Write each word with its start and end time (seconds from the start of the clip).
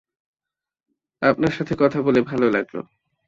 আপনার 1.21 1.51
সাথে 1.51 1.73
কথা 1.79 1.99
বলে 2.01 2.19
ভালো 2.21 2.47
লাগলো। 2.49 2.81